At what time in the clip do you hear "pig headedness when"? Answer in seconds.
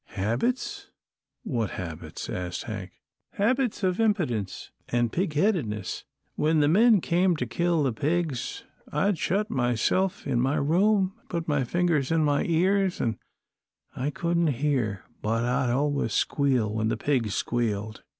5.11-6.59